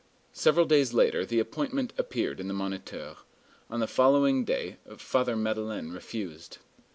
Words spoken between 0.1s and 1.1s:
Several days